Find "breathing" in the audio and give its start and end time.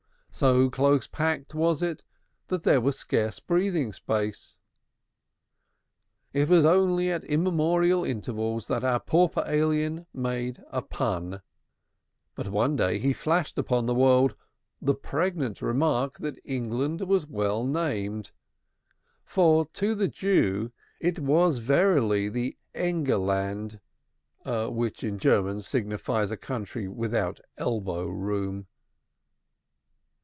3.41-3.91